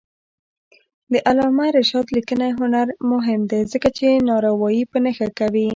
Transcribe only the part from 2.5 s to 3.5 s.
هنر مهم